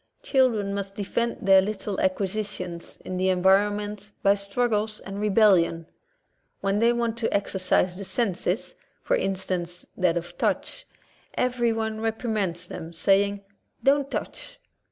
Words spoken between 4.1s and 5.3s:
by struggles and re